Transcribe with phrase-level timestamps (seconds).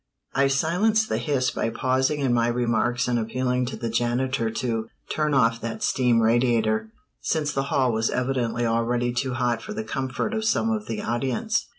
[0.33, 4.87] I silenced the hiss by pausing in my remarks and appealing to the janitor to
[5.11, 6.89] "turn off that steam radiator,"
[7.21, 11.03] since the hall was evidently already too hot for the comfort of some of the
[11.03, 11.67] audience.